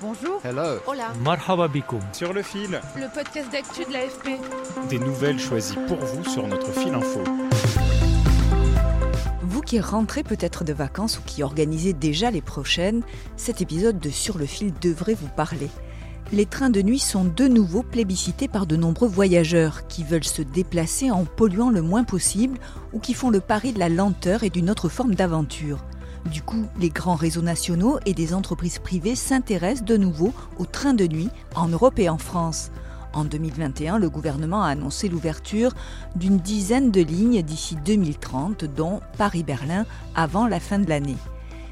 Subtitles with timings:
[0.00, 0.40] Bonjour.
[0.44, 0.78] Hello.
[0.86, 1.12] Hola.
[1.24, 2.00] Marhaba bikoum.
[2.12, 4.38] Sur le fil, Le podcast d'actu de l'AFP.
[4.88, 7.20] des nouvelles choisies pour vous sur notre fil info.
[9.42, 13.02] Vous qui rentrez peut-être de vacances ou qui organisez déjà les prochaines,
[13.36, 15.68] cet épisode de Sur le fil devrait vous parler.
[16.32, 20.42] Les trains de nuit sont de nouveau plébiscités par de nombreux voyageurs qui veulent se
[20.42, 22.58] déplacer en polluant le moins possible
[22.92, 25.78] ou qui font le pari de la lenteur et d'une autre forme d'aventure.
[26.26, 30.94] Du coup, les grands réseaux nationaux et des entreprises privées s'intéressent de nouveau aux trains
[30.94, 32.70] de nuit en Europe et en France.
[33.14, 35.72] En 2021, le gouvernement a annoncé l'ouverture
[36.16, 41.16] d'une dizaine de lignes d'ici 2030, dont Paris-Berlin avant la fin de l'année.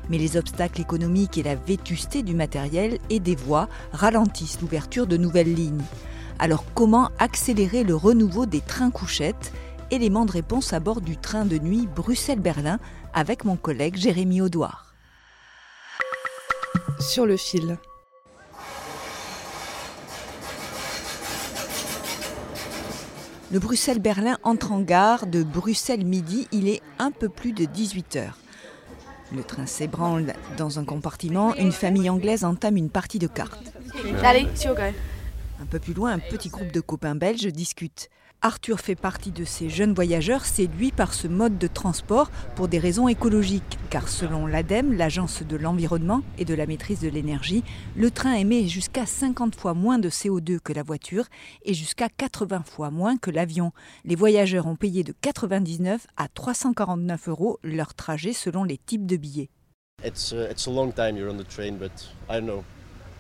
[0.08, 5.16] Mais les obstacles économiques et la vétusté du matériel et des voies ralentissent l'ouverture de
[5.16, 5.82] nouvelles lignes.
[6.38, 9.52] Alors comment accélérer le renouveau des trains couchettes
[9.92, 12.80] Élément de réponse à bord du train de nuit Bruxelles-Berlin
[13.14, 14.94] avec mon collègue Jérémy Audouard.
[16.98, 17.78] Sur le fil.
[23.52, 28.30] Le Bruxelles-Berlin entre en gare de Bruxelles midi, il est un peu plus de 18h.
[29.32, 33.72] Le train s'ébranle dans un compartiment, une famille anglaise entame une partie de cartes.
[34.24, 34.80] Allez, c'est ok.
[35.60, 38.10] Un peu plus loin, un petit groupe de copains belges discute.
[38.42, 42.78] Arthur fait partie de ces jeunes voyageurs séduits par ce mode de transport pour des
[42.78, 47.64] raisons écologiques, car selon l'ADEME, l'Agence de l'environnement et de la maîtrise de l'énergie,
[47.96, 51.24] le train émet jusqu'à 50 fois moins de CO2 que la voiture
[51.64, 53.72] et jusqu'à 80 fois moins que l'avion.
[54.04, 59.16] Les voyageurs ont payé de 99 à 349 euros leur trajet selon les types de
[59.16, 59.48] billets.
[60.04, 60.10] Uh,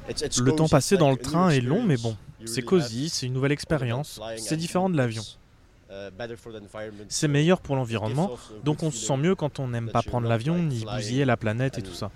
[0.08, 3.52] Le temps passé dans le train est long, mais bon, c'est cosy, c'est une nouvelle
[3.52, 5.22] expérience, c'est différent de l'avion.
[5.90, 6.10] uh,
[7.08, 8.30] C'est meilleur pour l'environnement,
[8.64, 11.78] donc on se sent mieux quand on n'aime pas prendre l'avion ni bousiller la planète
[11.78, 12.10] et tout ça.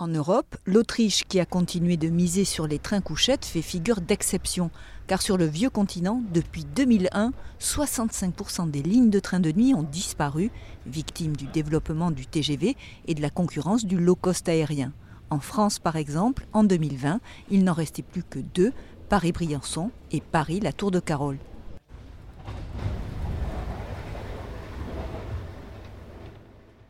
[0.00, 4.70] En Europe, l'Autriche, qui a continué de miser sur les trains couchettes, fait figure d'exception,
[5.08, 9.82] car sur le vieux continent, depuis 2001, 65% des lignes de trains de nuit ont
[9.82, 10.52] disparu,
[10.86, 12.76] victimes du développement du TGV
[13.08, 14.92] et de la concurrence du low-cost aérien.
[15.30, 18.72] En France, par exemple, en 2020, il n'en restait plus que deux,
[19.10, 21.38] Paris-Briançon et Paris-La Tour de Carole.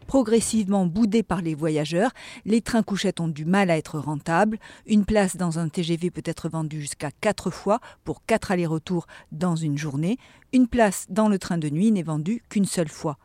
[0.07, 2.13] Progressivement boudés par les voyageurs,
[2.47, 4.59] les trains couchettes ont du mal à être rentables.
[4.87, 9.55] Une place dans un TGV peut être vendue jusqu'à 4 fois pour 4 allers-retours dans
[9.55, 10.17] une journée.
[10.55, 13.19] Une place dans le train de nuit n'est vendue qu'une seule fois.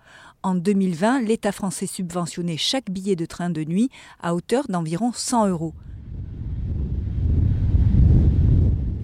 [0.46, 3.90] En 2020, l'État français subventionnait chaque billet de train de nuit
[4.22, 5.74] à hauteur d'environ 100 euros.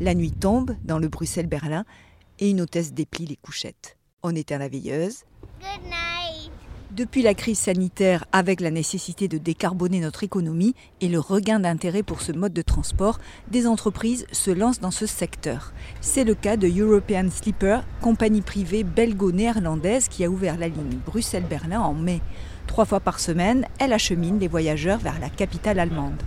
[0.02, 1.86] La nuit tombe dans le Bruxelles-Berlin
[2.40, 3.98] et une hôtesse déplie les couchettes.
[4.22, 5.24] On éteint la veilleuse.
[7.00, 12.04] Depuis la crise sanitaire, avec la nécessité de décarboner notre économie et le regain d'intérêt
[12.04, 15.72] pour ce mode de transport, des entreprises se lancent dans ce secteur.
[16.02, 21.80] C'est le cas de European Sleeper, compagnie privée belgo-néerlandaise qui a ouvert la ligne Bruxelles-Berlin
[21.80, 22.20] en mai.
[22.68, 26.22] Trois fois par semaine, elle achemine les voyageurs vers la capitale allemande.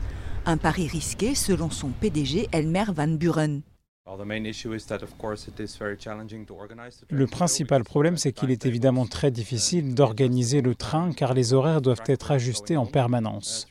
[0.47, 3.61] Un pari risqué, selon son PDG Elmer Van Buren.
[7.09, 11.81] Le principal problème, c'est qu'il est évidemment très difficile d'organiser le train car les horaires
[11.81, 13.69] doivent être ajustés en permanence.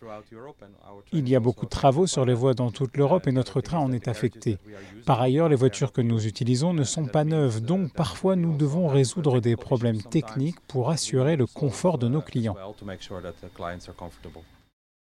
[1.12, 3.80] Il y a beaucoup de travaux sur les voies dans toute l'Europe et notre train
[3.80, 4.58] en est affecté.
[5.06, 8.88] Par ailleurs, les voitures que nous utilisons ne sont pas neuves, donc parfois nous devons
[8.88, 12.56] résoudre des problèmes techniques pour assurer le confort de nos clients.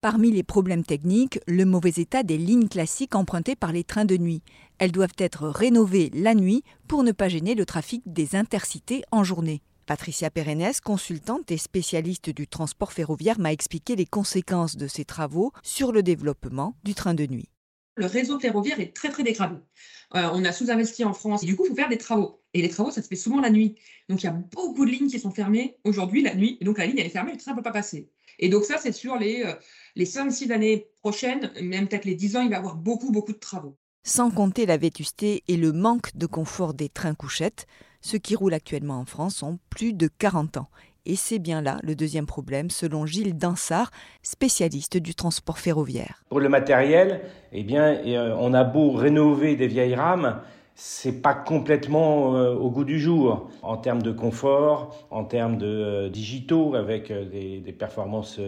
[0.05, 4.19] Parmi les problèmes techniques, le mauvais état des lignes classiques empruntées par les trains de
[4.19, 4.43] nuit.
[4.77, 9.25] Elles doivent être rénovées la nuit pour ne pas gêner le trafic des intercités en
[9.25, 9.63] journée.
[9.87, 15.53] Patricia Perennes, consultante et spécialiste du transport ferroviaire, m'a expliqué les conséquences de ces travaux
[15.63, 17.49] sur le développement du train de nuit.
[17.97, 19.57] Le réseau ferroviaire est très très dégradé.
[20.15, 21.43] Euh, on a sous-investi en France.
[21.43, 22.41] Et du coup, il faut faire des travaux.
[22.53, 23.77] Et les travaux, ça se fait souvent la nuit.
[24.09, 26.59] Donc, il y a beaucoup de lignes qui sont fermées aujourd'hui la nuit.
[26.61, 28.09] Et donc, la ligne, elle est fermée le train ne peut pas passer.
[28.39, 29.55] Et donc, ça, c'est sur les, euh,
[29.97, 33.33] les 5-6 années prochaines, même peut-être les 10 ans, il va y avoir beaucoup, beaucoup
[33.33, 33.77] de travaux.
[34.03, 37.67] Sans compter la vétusté et le manque de confort des trains couchettes,
[38.03, 40.69] ceux qui roulent actuellement en France ont plus de 40 ans.
[41.07, 43.91] Et c'est bien là le deuxième problème, selon Gilles Dansard,
[44.23, 46.25] spécialiste du transport ferroviaire.
[46.31, 47.21] Pour le matériel,
[47.53, 50.41] eh bien, euh, on a beau rénover des vieilles rames,
[50.75, 55.67] c'est pas complètement euh, au goût du jour en termes de confort, en termes de
[55.67, 58.41] euh, digitaux avec des, des, performances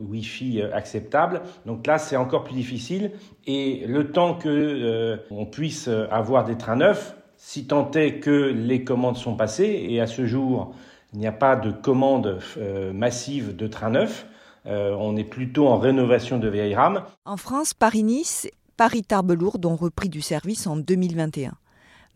[0.00, 1.42] Wi-Fi acceptables.
[1.64, 3.12] Donc là, c'est encore plus difficile.
[3.46, 8.84] Et le temps que on puisse avoir des trains neufs, si tant est que les
[8.84, 10.74] commandes sont passées, et à ce jour,
[11.14, 14.26] il n'y a pas de commande euh, massive de trains neufs.
[14.66, 17.04] Euh, on est plutôt en rénovation de vieilles rames.
[17.24, 21.52] En France, Paris-Nice, Paris-Tarbes-Lourdes ont repris du service en 2021.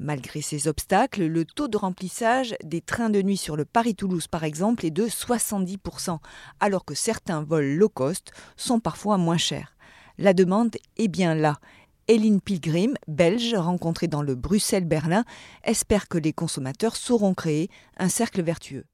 [0.00, 4.42] Malgré ces obstacles, le taux de remplissage des trains de nuit sur le Paris-Toulouse, par
[4.42, 6.18] exemple, est de 70%,
[6.58, 9.76] alors que certains vols low cost sont parfois moins chers.
[10.18, 11.58] La demande est bien là
[12.08, 15.24] Eline Pilgrim, belge, rencontrée dans le Bruxelles-Berlin,
[15.62, 17.68] espère que les consommateurs sauront créer
[17.98, 18.86] un cercle vertueux.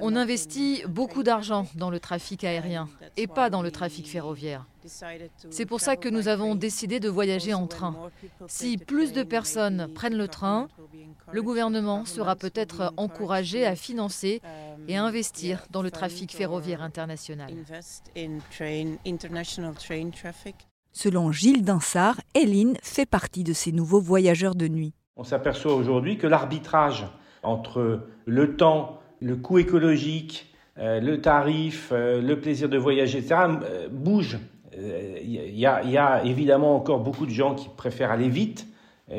[0.00, 4.66] On investit beaucoup d'argent dans le trafic aérien et pas dans le trafic ferroviaire.
[5.50, 7.96] C'est pour ça que nous avons décidé de voyager en train.
[8.46, 10.68] Si plus de personnes prennent le train,
[11.32, 14.40] le gouvernement sera peut-être encouragé à financer
[14.88, 17.52] et à investir dans le trafic ferroviaire international.
[20.92, 24.92] Selon Gilles Dansard, Hélène fait partie de ces nouveaux voyageurs de nuit.
[25.16, 27.06] On s'aperçoit aujourd'hui que l'arbitrage
[27.42, 33.40] entre le temps le coût écologique, euh, le tarif, euh, le plaisir de voyager, etc.,
[33.62, 34.38] euh, bouge.
[34.74, 38.66] Il y, a évidemment encore beaucoup de gens qui préfèrent aller vite,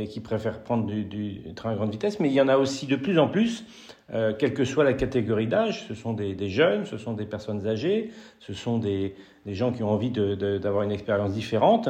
[0.09, 2.95] qui préfèrent prendre du, train à grande vitesse, mais il y en a aussi de
[2.95, 3.65] plus en plus,
[4.09, 8.11] quelle que soit la catégorie d'âge, ce sont des, jeunes, ce sont des personnes âgées,
[8.39, 9.15] ce sont des,
[9.45, 11.89] gens qui ont envie d'avoir une expérience différente,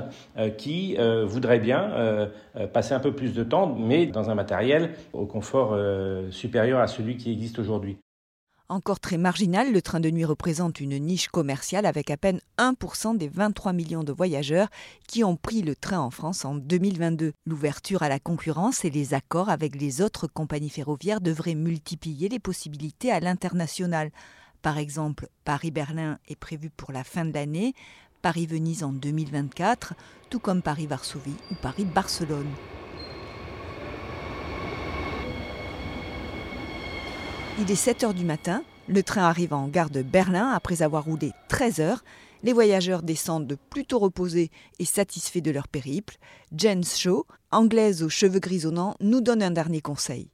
[0.57, 2.30] qui voudraient bien
[2.74, 5.78] passer un peu plus de temps, mais dans un matériel au confort
[6.30, 7.98] supérieur à celui qui existe aujourd'hui.
[8.69, 13.18] Encore très marginal, le train de nuit représente une niche commerciale avec à peine 1%
[13.18, 14.69] des 23 millions de voyageurs
[15.06, 17.33] qui ont pris le train en France en 2022.
[17.45, 22.39] L'ouverture à la concurrence et les accords avec les autres compagnies ferroviaires devraient multiplier les
[22.39, 24.12] possibilités à l'international.
[24.62, 27.74] Par exemple, Paris-Berlin est prévu pour la fin de l'année,
[28.21, 29.94] Paris-Venise en 2024,
[30.30, 32.50] tout comme Paris-Varsovie ou Paris-Barcelone.
[37.60, 41.06] Il est 7 heures du matin, le train arrive en gare de Berlin après avoir
[41.06, 42.04] roulé 13 heures.
[42.42, 46.18] Les voyageurs descendent plutôt reposés et satisfaits de leur périple.
[46.58, 50.30] Jen Shaw, anglaise aux cheveux grisonnants, nous donne un dernier conseil.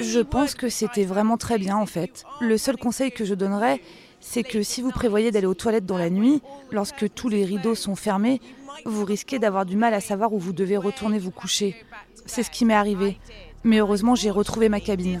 [0.00, 2.24] Je pense que c'était vraiment très bien en fait.
[2.40, 3.80] Le seul conseil que je donnerais,
[4.20, 7.74] c'est que si vous prévoyez d'aller aux toilettes dans la nuit, lorsque tous les rideaux
[7.74, 8.40] sont fermés,
[8.86, 11.76] vous risquez d'avoir du mal à savoir où vous devez retourner vous coucher.
[12.24, 13.18] C'est ce qui m'est arrivé.
[13.64, 15.20] Mais heureusement, j'ai retrouvé ma cabine.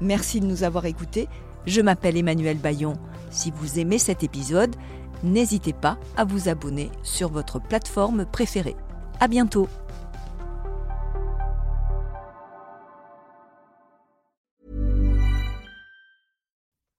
[0.00, 1.28] Merci de nous avoir écoutés.
[1.66, 2.94] Je m'appelle Emmanuel Bayon.
[3.30, 4.76] Si vous aimez cet épisode,
[5.22, 8.76] n'hésitez pas à vous abonner sur votre plateforme préférée.
[9.18, 9.68] À bientôt.